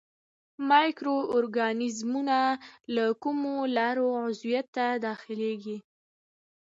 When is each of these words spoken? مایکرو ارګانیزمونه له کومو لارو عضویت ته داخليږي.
مایکرو 0.69 1.17
ارګانیزمونه 1.37 2.39
له 2.95 3.05
کومو 3.23 3.53
لارو 3.77 4.09
عضویت 4.23 4.67
ته 4.75 4.85
داخليږي. 5.05 5.77